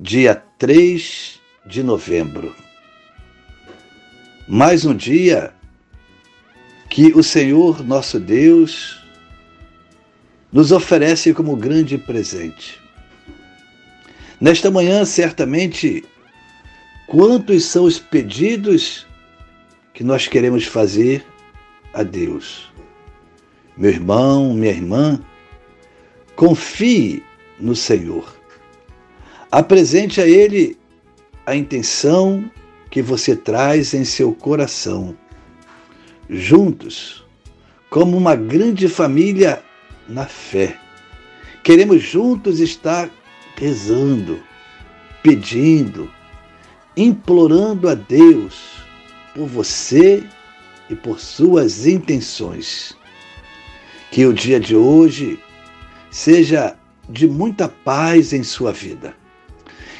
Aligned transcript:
dia 0.00 0.40
3 0.58 1.40
de 1.66 1.82
novembro. 1.82 2.54
Mais 4.46 4.84
um 4.84 4.94
dia 4.94 5.52
que 6.88 7.06
o 7.16 7.22
Senhor 7.22 7.84
nosso 7.84 8.20
Deus 8.20 9.04
nos 10.52 10.70
oferece 10.70 11.34
como 11.34 11.56
grande 11.56 11.98
presente. 11.98 12.80
Nesta 14.40 14.70
manhã, 14.70 15.04
certamente, 15.04 16.04
quantos 17.08 17.64
são 17.64 17.82
os 17.82 17.98
pedidos 17.98 19.04
que 19.92 20.04
nós 20.04 20.28
queremos 20.28 20.64
fazer 20.64 21.26
a 21.92 22.04
Deus? 22.04 22.72
Meu 23.76 23.90
irmão, 23.90 24.54
minha 24.54 24.70
irmã, 24.70 25.20
confie 26.36 27.20
no 27.58 27.74
Senhor. 27.74 28.37
Apresente 29.50 30.20
a 30.20 30.26
Ele 30.26 30.78
a 31.46 31.56
intenção 31.56 32.50
que 32.90 33.00
você 33.00 33.34
traz 33.34 33.94
em 33.94 34.04
seu 34.04 34.34
coração. 34.34 35.16
Juntos, 36.28 37.24
como 37.88 38.14
uma 38.14 38.36
grande 38.36 38.88
família 38.88 39.62
na 40.06 40.26
fé, 40.26 40.78
queremos 41.64 42.02
juntos 42.02 42.60
estar 42.60 43.08
rezando, 43.56 44.38
pedindo, 45.22 46.12
implorando 46.94 47.88
a 47.88 47.94
Deus 47.94 48.82
por 49.34 49.46
você 49.46 50.22
e 50.90 50.94
por 50.94 51.18
suas 51.18 51.86
intenções. 51.86 52.94
Que 54.10 54.26
o 54.26 54.34
dia 54.34 54.60
de 54.60 54.76
hoje 54.76 55.40
seja 56.10 56.76
de 57.08 57.26
muita 57.26 57.66
paz 57.66 58.34
em 58.34 58.42
sua 58.42 58.72
vida 58.72 59.16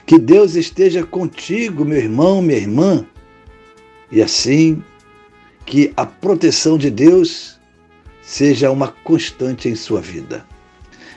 que 0.08 0.18
Deus 0.18 0.54
esteja 0.54 1.04
contigo, 1.04 1.84
meu 1.84 1.98
irmão, 1.98 2.40
minha 2.40 2.58
irmã, 2.58 3.04
e 4.10 4.22
assim 4.22 4.82
que 5.66 5.92
a 5.98 6.06
proteção 6.06 6.78
de 6.78 6.90
Deus 6.90 7.60
seja 8.22 8.70
uma 8.70 8.88
constante 8.88 9.68
em 9.68 9.74
sua 9.74 10.00
vida. 10.00 10.46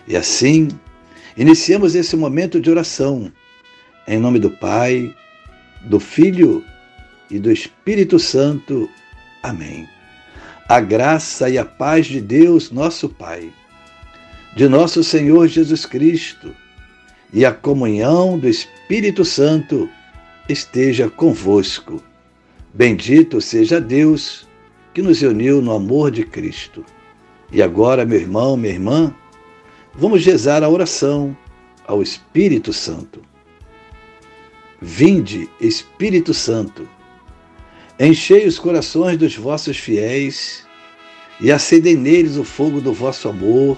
E 0.05 0.17
assim, 0.17 0.67
iniciamos 1.37 1.95
esse 1.95 2.17
momento 2.17 2.59
de 2.59 2.69
oração, 2.69 3.31
em 4.05 4.19
nome 4.19 4.39
do 4.39 4.51
Pai, 4.51 5.15
do 5.85 5.97
Filho 5.97 6.61
e 7.29 7.39
do 7.39 7.49
Espírito 7.49 8.19
Santo. 8.19 8.89
Amém. 9.41 9.87
A 10.67 10.81
graça 10.81 11.49
e 11.49 11.57
a 11.57 11.63
paz 11.63 12.07
de 12.07 12.19
Deus, 12.19 12.71
nosso 12.71 13.07
Pai, 13.07 13.53
de 14.53 14.67
nosso 14.67 15.01
Senhor 15.01 15.47
Jesus 15.47 15.85
Cristo, 15.85 16.53
e 17.33 17.45
a 17.45 17.53
comunhão 17.53 18.37
do 18.37 18.47
Espírito 18.47 19.23
Santo 19.23 19.89
esteja 20.49 21.09
convosco. 21.09 22.01
Bendito 22.73 23.39
seja 23.39 23.79
Deus 23.79 24.47
que 24.93 25.01
nos 25.01 25.21
uniu 25.21 25.61
no 25.61 25.71
amor 25.71 26.11
de 26.11 26.23
Cristo. 26.23 26.85
E 27.51 27.61
agora, 27.61 28.05
meu 28.05 28.19
irmão, 28.19 28.57
minha 28.57 28.73
irmã, 28.73 29.13
vamos 29.93 30.25
rezar 30.25 30.63
a 30.63 30.69
oração 30.69 31.35
ao 31.85 32.01
Espírito 32.01 32.73
Santo. 32.73 33.21
Vinde, 34.81 35.49
Espírito 35.59 36.33
Santo, 36.33 36.89
enchei 37.99 38.47
os 38.47 38.57
corações 38.57 39.17
dos 39.17 39.35
vossos 39.35 39.77
fiéis 39.77 40.65
e 41.39 41.51
acendei 41.51 41.95
neles 41.95 42.35
o 42.35 42.43
fogo 42.43 42.81
do 42.81 42.93
vosso 42.93 43.29
amor 43.29 43.77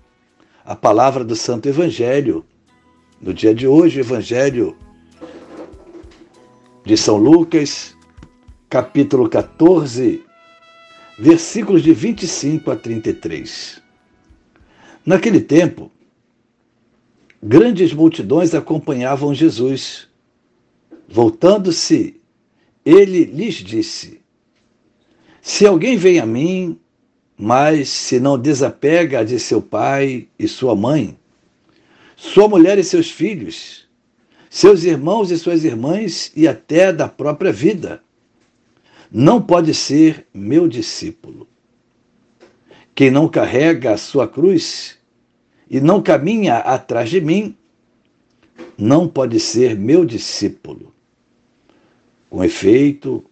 a 0.71 0.75
palavra 0.75 1.21
do 1.21 1.35
Santo 1.35 1.67
Evangelho. 1.67 2.45
No 3.21 3.33
dia 3.33 3.53
de 3.53 3.67
hoje, 3.67 3.99
o 3.99 4.03
Evangelho 4.03 4.77
de 6.85 6.95
São 6.95 7.17
Lucas, 7.17 7.93
capítulo 8.69 9.27
14, 9.27 10.23
versículos 11.19 11.83
de 11.83 11.91
25 11.91 12.71
a 12.71 12.77
33. 12.77 13.81
Naquele 15.05 15.41
tempo, 15.41 15.91
grandes 17.43 17.91
multidões 17.91 18.55
acompanhavam 18.55 19.35
Jesus. 19.35 20.07
Voltando-se, 21.05 22.21
ele 22.85 23.25
lhes 23.25 23.55
disse: 23.55 24.21
Se 25.41 25.67
alguém 25.67 25.97
vem 25.97 26.17
a 26.17 26.25
mim 26.25 26.79
mas 27.41 27.89
se 27.89 28.19
não 28.19 28.37
desapega 28.37 29.25
de 29.25 29.39
seu 29.39 29.63
pai 29.63 30.27
e 30.37 30.47
sua 30.47 30.75
mãe, 30.75 31.17
sua 32.15 32.47
mulher 32.47 32.77
e 32.77 32.83
seus 32.83 33.09
filhos, 33.09 33.89
seus 34.47 34.83
irmãos 34.83 35.31
e 35.31 35.39
suas 35.39 35.63
irmãs 35.63 36.31
e 36.35 36.47
até 36.47 36.93
da 36.93 37.07
própria 37.07 37.51
vida, 37.51 38.03
não 39.11 39.41
pode 39.41 39.73
ser 39.73 40.27
meu 40.31 40.67
discípulo. 40.67 41.47
Quem 42.93 43.09
não 43.09 43.27
carrega 43.27 43.93
a 43.93 43.97
sua 43.97 44.27
cruz 44.27 44.99
e 45.67 45.81
não 45.81 45.99
caminha 45.99 46.57
atrás 46.57 47.09
de 47.09 47.19
mim, 47.19 47.57
não 48.77 49.07
pode 49.07 49.39
ser 49.39 49.75
meu 49.75 50.05
discípulo. 50.05 50.93
Com 52.29 52.43
efeito, 52.43 53.25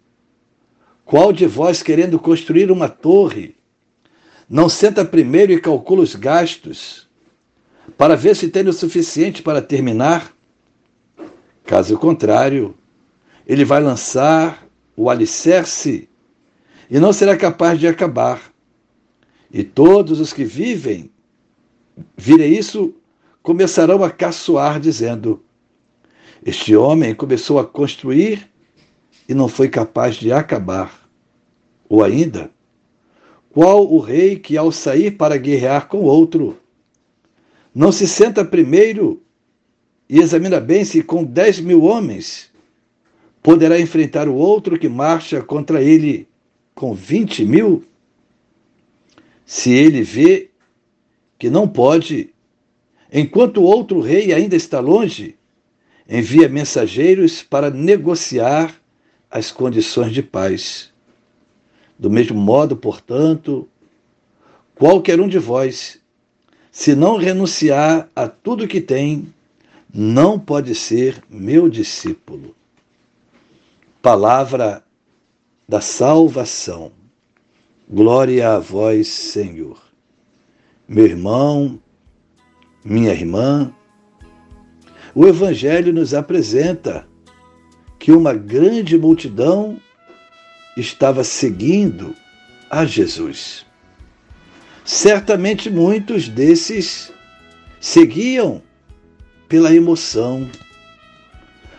qual 1.04 1.32
de 1.32 1.46
vós 1.46 1.80
querendo 1.80 2.18
construir 2.18 2.72
uma 2.72 2.88
torre 2.88 3.59
não 4.50 4.68
senta 4.68 5.04
primeiro 5.04 5.52
e 5.52 5.60
calcula 5.60 6.02
os 6.02 6.16
gastos 6.16 7.08
para 7.96 8.16
ver 8.16 8.34
se 8.34 8.48
tem 8.48 8.66
o 8.66 8.72
suficiente 8.72 9.42
para 9.42 9.62
terminar? 9.62 10.34
Caso 11.64 11.96
contrário, 11.96 12.74
ele 13.46 13.64
vai 13.64 13.80
lançar 13.80 14.66
o 14.96 15.08
alicerce 15.08 16.08
e 16.90 16.98
não 16.98 17.12
será 17.12 17.36
capaz 17.36 17.78
de 17.78 17.86
acabar. 17.86 18.42
E 19.52 19.62
todos 19.62 20.18
os 20.18 20.32
que 20.32 20.42
vivem, 20.42 21.12
virem 22.16 22.52
isso, 22.52 22.92
começarão 23.44 24.02
a 24.02 24.10
caçoar, 24.10 24.80
dizendo: 24.80 25.44
Este 26.44 26.74
homem 26.74 27.14
começou 27.14 27.60
a 27.60 27.64
construir 27.64 28.50
e 29.28 29.34
não 29.34 29.46
foi 29.46 29.68
capaz 29.68 30.16
de 30.16 30.32
acabar. 30.32 31.08
Ou 31.88 32.02
ainda, 32.02 32.50
qual 33.52 33.92
o 33.92 33.98
rei 33.98 34.38
que, 34.38 34.56
ao 34.56 34.70
sair 34.70 35.12
para 35.12 35.36
guerrear 35.36 35.88
com 35.88 36.02
outro, 36.02 36.58
não 37.74 37.92
se 37.92 38.06
senta 38.06 38.44
primeiro 38.44 39.22
e 40.08 40.18
examina 40.18 40.58
bem 40.60 40.84
se 40.84 41.02
com 41.02 41.22
dez 41.22 41.60
mil 41.60 41.82
homens 41.84 42.50
poderá 43.42 43.80
enfrentar 43.80 44.28
o 44.28 44.34
outro 44.34 44.78
que 44.78 44.88
marcha 44.88 45.42
contra 45.42 45.82
ele 45.82 46.28
com 46.74 46.94
vinte 46.94 47.44
mil? 47.44 47.84
Se 49.46 49.72
ele 49.72 50.02
vê 50.02 50.50
que 51.38 51.50
não 51.50 51.66
pode, 51.66 52.32
enquanto 53.12 53.58
o 53.58 53.64
outro 53.64 54.00
rei 54.00 54.32
ainda 54.32 54.54
está 54.54 54.78
longe, 54.78 55.36
envia 56.08 56.48
mensageiros 56.48 57.42
para 57.42 57.70
negociar 57.70 58.74
as 59.30 59.50
condições 59.50 60.12
de 60.12 60.22
paz. 60.22 60.89
Do 62.00 62.08
mesmo 62.08 62.40
modo, 62.40 62.74
portanto, 62.74 63.68
qualquer 64.74 65.20
um 65.20 65.28
de 65.28 65.38
vós, 65.38 66.00
se 66.72 66.94
não 66.94 67.18
renunciar 67.18 68.08
a 68.16 68.26
tudo 68.26 68.66
que 68.66 68.80
tem, 68.80 69.34
não 69.92 70.38
pode 70.38 70.74
ser 70.74 71.22
meu 71.28 71.68
discípulo. 71.68 72.54
Palavra 74.00 74.82
da 75.68 75.82
salvação. 75.82 76.90
Glória 77.86 78.54
a 78.54 78.58
vós, 78.58 79.08
Senhor. 79.08 79.78
Meu 80.88 81.04
irmão, 81.04 81.78
minha 82.82 83.12
irmã, 83.12 83.74
o 85.14 85.26
Evangelho 85.26 85.92
nos 85.92 86.14
apresenta 86.14 87.06
que 87.98 88.10
uma 88.10 88.32
grande 88.32 88.96
multidão 88.96 89.78
estava 90.76 91.24
seguindo 91.24 92.14
a 92.70 92.84
Jesus. 92.84 93.66
Certamente 94.84 95.68
muitos 95.70 96.28
desses 96.28 97.12
seguiam 97.80 98.62
pela 99.48 99.74
emoção, 99.74 100.48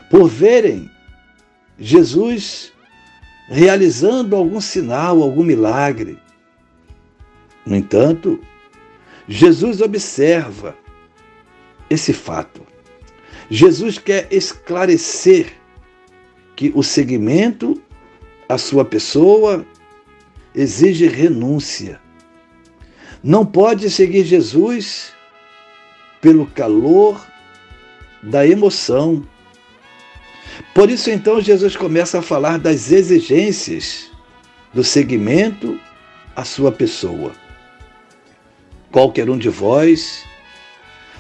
por 0.10 0.28
verem 0.28 0.90
Jesus 1.80 2.72
realizando 3.48 4.36
algum 4.36 4.62
sinal, 4.62 5.22
algum 5.22 5.44
milagre. 5.44 6.18
No 7.66 7.76
entanto, 7.76 8.40
Jesus 9.28 9.82
observa 9.82 10.76
esse 11.90 12.14
fato. 12.14 12.66
Jesus 13.50 13.98
quer 13.98 14.28
esclarecer 14.32 15.54
que 16.56 16.72
o 16.74 16.84
seguimento 16.84 17.82
à 18.52 18.58
sua 18.58 18.84
pessoa 18.84 19.66
exige 20.54 21.08
renúncia. 21.08 22.00
Não 23.24 23.46
pode 23.46 23.90
seguir 23.90 24.26
Jesus 24.26 25.14
pelo 26.20 26.46
calor 26.48 27.26
da 28.22 28.46
emoção. 28.46 29.26
Por 30.74 30.90
isso, 30.90 31.10
então, 31.10 31.40
Jesus 31.40 31.76
começa 31.76 32.20
a 32.20 32.22
falar 32.22 32.60
das 32.60 32.92
exigências 32.92 34.12
do 34.74 34.84
seguimento 34.84 35.80
à 36.36 36.44
sua 36.44 36.72
pessoa. 36.72 37.32
Qualquer 38.92 39.30
um 39.30 39.38
de 39.38 39.50
vós, 39.50 40.26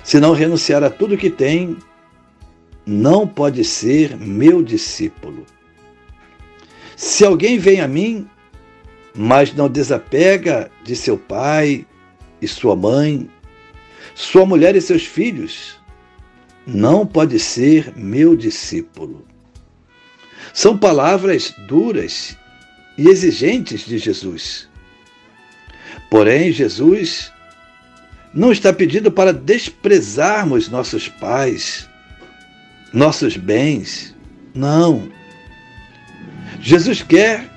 se 0.03 0.19
não 0.19 0.33
renunciar 0.33 0.83
a 0.83 0.89
tudo 0.89 1.17
que 1.17 1.29
tem, 1.29 1.77
não 2.85 3.25
pode 3.25 3.63
ser 3.63 4.17
meu 4.17 4.61
discípulo. 4.61 5.45
Se 7.01 7.25
alguém 7.25 7.57
vem 7.57 7.81
a 7.81 7.87
mim, 7.87 8.29
mas 9.15 9.55
não 9.55 9.67
desapega 9.67 10.69
de 10.83 10.95
seu 10.95 11.17
pai 11.17 11.83
e 12.39 12.47
sua 12.47 12.75
mãe, 12.75 13.27
sua 14.13 14.45
mulher 14.45 14.75
e 14.75 14.81
seus 14.81 15.03
filhos, 15.03 15.79
não 16.63 17.03
pode 17.03 17.39
ser 17.39 17.91
meu 17.97 18.35
discípulo. 18.35 19.25
São 20.53 20.77
palavras 20.77 21.51
duras 21.67 22.37
e 22.95 23.07
exigentes 23.07 23.83
de 23.83 23.97
Jesus. 23.97 24.69
Porém, 26.07 26.51
Jesus 26.51 27.33
não 28.31 28.51
está 28.51 28.71
pedindo 28.71 29.11
para 29.11 29.33
desprezarmos 29.33 30.69
nossos 30.69 31.07
pais, 31.07 31.89
nossos 32.93 33.37
bens. 33.37 34.15
Não. 34.53 35.09
Jesus 36.61 37.01
quer 37.01 37.49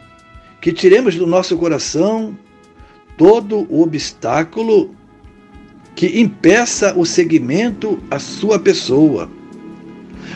que 0.63 0.73
tiremos 0.73 1.15
do 1.15 1.27
nosso 1.27 1.59
coração 1.59 2.37
todo 3.19 3.67
o 3.71 3.83
obstáculo 3.83 4.97
que 5.95 6.19
impeça 6.19 6.99
o 6.99 7.05
seguimento 7.05 8.03
à 8.11 8.19
sua 8.19 8.59
pessoa. 8.59 9.31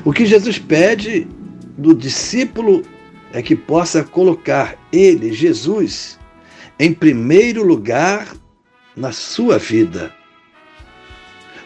O 0.05 0.12
que 0.12 0.26
Jesus 0.26 0.59
pede 0.59 1.26
do 1.79 1.94
discípulo 1.94 2.82
é 3.32 3.41
que 3.41 3.56
possa 3.56 4.05
colocar 4.05 4.76
ele, 4.93 5.32
Jesus, 5.32 6.19
em 6.79 6.93
primeiro 6.93 7.65
lugar 7.65 8.37
na 8.94 9.12
sua 9.12 9.59
vida. 9.59 10.15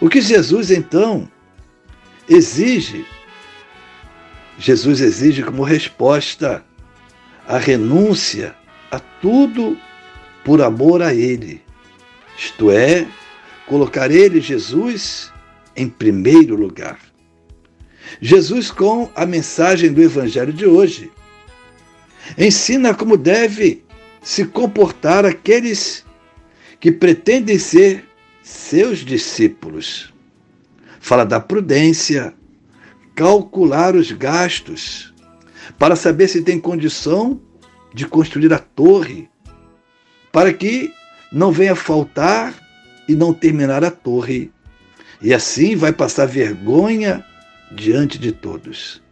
O 0.01 0.09
que 0.09 0.21
Jesus 0.21 0.71
então 0.71 1.29
exige? 2.29 3.05
Jesus 4.57 5.01
exige 5.01 5.43
como 5.43 5.65
resposta 5.65 6.65
a 7.47 7.59
renúncia 7.59 8.55
a 8.91 8.99
tudo 8.99 9.77
por 10.44 10.61
amor 10.61 11.03
a 11.03 11.15
Ele. 11.15 11.62
Isto 12.37 12.71
é, 12.71 13.06
colocar 13.67 14.11
Ele, 14.11 14.41
Jesus, 14.41 15.33
em 15.77 15.89
primeiro 15.89 16.56
lugar. 16.56 16.99
Jesus, 18.21 18.71
com 18.71 19.11
a 19.15 19.25
mensagem 19.25 19.93
do 19.93 20.03
Evangelho 20.03 20.53
de 20.53 20.67
hoje, 20.67 21.11
ensina 22.37 22.94
como 22.94 23.17
deve 23.17 23.85
se 24.23 24.44
comportar 24.44 25.25
aqueles 25.25 26.05
que 26.79 26.93
pretendem 26.93 27.59
ser 27.59 28.05
seus 28.43 28.99
discípulos. 28.99 30.12
Fala 31.00 31.25
da 31.25 31.41
prudência, 31.41 32.35
calcular 33.15 33.97
os 33.97 34.12
gastos, 34.12 35.12
para 35.79 35.97
saber 35.97 36.29
se 36.29 36.43
tem 36.43 36.59
condição 36.61 37.41
de 37.94 38.06
construir 38.06 38.53
a 38.53 38.59
torre, 38.59 39.29
para 40.31 40.53
que 40.53 40.93
não 41.31 41.53
venha 41.53 41.75
faltar 41.75 42.55
e 43.09 43.14
não 43.14 43.32
terminar 43.32 43.85
a 43.85 43.91
torre, 43.91 44.50
e 45.20 45.32
assim 45.32 45.76
vai 45.76 45.93
passar 45.93 46.26
vergonha 46.26 47.25
diante 47.70 48.19
de 48.19 48.32
todos. 48.32 49.03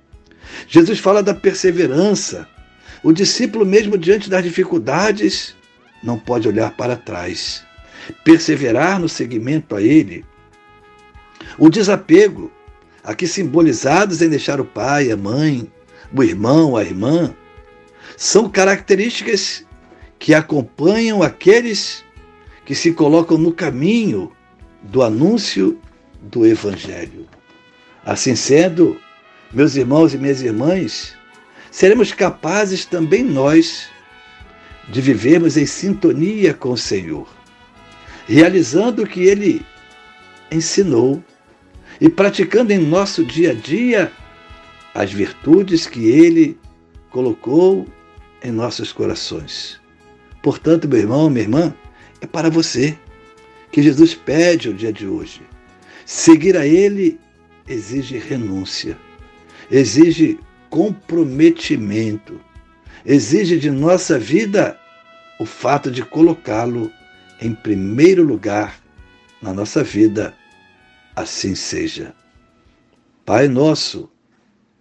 Jesus 0.67 0.99
fala 0.99 1.23
da 1.23 1.35
perseverança. 1.35 2.49
O 3.03 3.13
discípulo, 3.13 3.65
mesmo 3.65 3.97
diante 3.97 4.29
das 4.29 4.43
dificuldades, 4.43 5.55
não 6.03 6.19
pode 6.19 6.49
olhar 6.49 6.73
para 6.73 6.97
trás. 6.97 7.63
Perseverar 8.25 8.99
no 8.99 9.09
seguimento 9.09 9.77
a 9.77 9.83
Ele. 9.83 10.25
O 11.59 11.71
desapego, 11.71 12.51
aqui 13.05 13.27
simbolizados 13.27 14.21
em 14.21 14.29
deixar 14.29 14.61
o 14.61 14.65
pai, 14.65 15.11
a 15.11 15.17
mãe, 15.17 15.71
o 16.13 16.23
irmão, 16.23 16.77
a 16.77 16.83
irmã, 16.83 17.35
são 18.17 18.49
características 18.49 19.65
que 20.19 20.35
acompanham 20.35 21.23
aqueles 21.23 22.05
que 22.65 22.75
se 22.75 22.93
colocam 22.93 23.39
no 23.39 23.53
caminho 23.53 24.31
do 24.83 25.03
anúncio 25.03 25.81
do 26.21 26.47
Evangelho. 26.47 27.27
Assim 28.05 28.35
sendo, 28.35 29.01
meus 29.53 29.77
irmãos 29.77 30.15
e 30.15 30.19
minhas 30.19 30.43
irmãs, 30.43 31.15
seremos 31.71 32.13
capazes 32.13 32.85
também 32.85 33.23
nós 33.23 33.89
de 34.89 35.01
vivermos 35.01 35.57
em 35.57 35.67
sintonia 35.67 36.53
com 36.53 36.73
o 36.73 36.79
Senhor, 36.79 37.29
realizando 38.27 39.03
o 39.03 39.07
que 39.07 39.23
Ele 39.23 39.65
ensinou 40.51 41.23
e 42.01 42.09
praticando 42.09 42.73
em 42.73 42.79
nosso 42.79 43.25
dia 43.25 43.53
a 43.53 43.55
dia 43.55 44.13
as 44.95 45.13
virtudes 45.13 45.87
que 45.87 46.09
Ele 46.09 46.59
colocou 47.11 47.87
em 48.43 48.51
nossos 48.51 48.93
corações. 48.93 49.81
Portanto, 50.43 50.89
meu 50.89 50.99
irmão, 50.99 51.29
minha 51.29 51.45
irmã, 51.45 51.75
é 52.21 52.27
para 52.27 52.51
você 52.51 52.97
que 53.71 53.83
Jesus 53.83 54.15
pede 54.15 54.69
o 54.69 54.75
dia 54.75 54.93
de 54.93 55.07
hoje. 55.07 55.43
Seguir 56.05 56.57
a 56.57 56.67
Ele 56.67 57.19
exige 57.69 58.19
renúncia, 58.19 58.99
exige 59.71 60.39
comprometimento, 60.69 62.41
exige 63.05 63.59
de 63.59 63.71
nossa 63.71 64.19
vida 64.19 64.79
o 65.39 65.47
fato 65.47 65.91
de 65.91 66.03
colocá-lo 66.03 66.91
em 67.41 67.55
primeiro 67.55 68.23
lugar 68.23 68.81
na 69.41 69.53
nossa 69.53 69.83
vida. 69.83 70.35
Assim 71.15 71.55
seja. 71.55 72.15
Pai 73.25 73.49
nosso, 73.49 74.10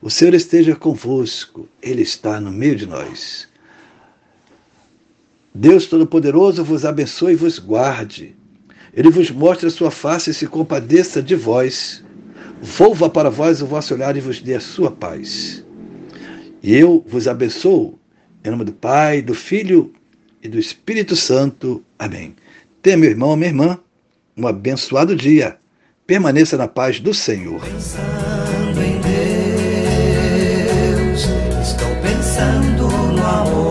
O 0.00 0.10
Senhor 0.10 0.34
esteja 0.34 0.76
convosco, 0.76 1.68
Ele 1.82 2.02
está 2.02 2.40
no 2.40 2.50
meio 2.50 2.76
de 2.76 2.86
nós. 2.86 3.48
Deus 5.54 5.86
Todo-Poderoso 5.86 6.62
vos 6.62 6.84
abençoe 6.84 7.32
e 7.32 7.36
vos 7.36 7.58
guarde. 7.58 8.36
Ele 8.94 9.10
vos 9.10 9.30
mostre 9.30 9.66
a 9.66 9.70
sua 9.70 9.90
face 9.90 10.30
e 10.30 10.34
se 10.34 10.46
compadeça 10.46 11.22
de 11.22 11.34
vós. 11.34 12.04
Volva 12.60 13.08
para 13.08 13.30
vós 13.30 13.62
o 13.62 13.66
vosso 13.66 13.94
olhar 13.94 14.16
e 14.16 14.20
vos 14.20 14.40
dê 14.40 14.54
a 14.54 14.60
sua 14.60 14.90
paz. 14.90 15.64
E 16.62 16.74
eu 16.74 17.04
vos 17.06 17.28
abençoo, 17.28 17.98
em 18.44 18.50
nome 18.50 18.64
do 18.64 18.72
Pai, 18.72 19.22
do 19.22 19.34
Filho 19.34 19.92
e 20.42 20.48
do 20.48 20.58
Espírito 20.58 21.14
Santo. 21.14 21.82
Amém. 21.98 22.34
Tenha, 22.82 22.96
meu 22.96 23.10
irmão, 23.10 23.36
minha 23.36 23.48
irmã, 23.48 23.78
um 24.36 24.46
abençoado 24.46 25.14
dia. 25.14 25.56
Permaneça 26.06 26.56
na 26.56 26.66
paz 26.66 27.00
do 27.00 27.12
Senhor 27.12 27.60
pensando 32.38 32.88
no 32.88 33.26
amor. 33.26 33.67